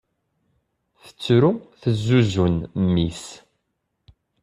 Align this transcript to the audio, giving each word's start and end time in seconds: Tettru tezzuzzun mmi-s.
Tettru 1.03 1.51
tezzuzzun 1.81 2.55
mmi-s. 2.83 3.25